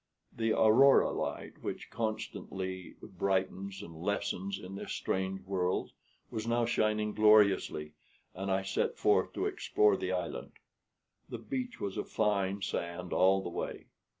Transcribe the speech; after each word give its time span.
The 0.35 0.53
aurora 0.53 1.11
light, 1.11 1.61
which 1.61 1.91
constantly 1.91 2.95
brightens 3.03 3.83
and 3.83 3.95
lessens 3.95 4.57
in 4.57 4.73
this 4.73 4.93
strange 4.93 5.41
world, 5.41 5.91
was 6.31 6.47
now 6.47 6.65
shining 6.65 7.13
gloriously, 7.13 7.93
and 8.33 8.49
I 8.51 8.63
set 8.63 8.97
forth 8.97 9.31
to 9.33 9.45
explore 9.45 9.95
the 9.95 10.11
island. 10.11 10.53
The 11.29 11.37
beach 11.37 11.79
was 11.79 11.97
of 11.97 12.09
fine 12.09 12.63
sand 12.63 13.13
all 13.13 13.43
the 13.43 13.49
way. 13.49 13.89